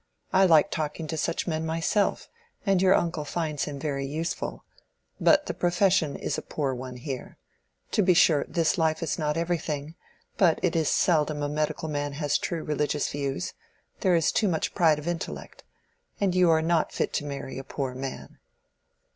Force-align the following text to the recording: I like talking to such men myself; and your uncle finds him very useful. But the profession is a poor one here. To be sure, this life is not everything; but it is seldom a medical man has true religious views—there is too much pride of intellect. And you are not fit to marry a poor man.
I 0.33 0.45
like 0.47 0.71
talking 0.71 1.05
to 1.09 1.15
such 1.15 1.45
men 1.45 1.63
myself; 1.63 2.27
and 2.65 2.81
your 2.81 2.95
uncle 2.95 3.23
finds 3.23 3.65
him 3.65 3.77
very 3.77 4.03
useful. 4.03 4.65
But 5.19 5.45
the 5.45 5.53
profession 5.53 6.15
is 6.15 6.39
a 6.39 6.41
poor 6.41 6.73
one 6.73 6.95
here. 6.97 7.37
To 7.91 8.01
be 8.01 8.15
sure, 8.15 8.43
this 8.47 8.79
life 8.79 9.03
is 9.03 9.19
not 9.19 9.37
everything; 9.37 9.93
but 10.37 10.57
it 10.63 10.75
is 10.75 10.89
seldom 10.89 11.43
a 11.43 11.49
medical 11.49 11.87
man 11.87 12.13
has 12.13 12.39
true 12.39 12.63
religious 12.63 13.09
views—there 13.11 14.15
is 14.15 14.31
too 14.31 14.47
much 14.47 14.73
pride 14.73 14.97
of 14.97 15.07
intellect. 15.07 15.63
And 16.19 16.33
you 16.33 16.49
are 16.49 16.63
not 16.63 16.91
fit 16.91 17.13
to 17.13 17.25
marry 17.25 17.59
a 17.59 17.63
poor 17.63 17.93
man. 17.93 18.39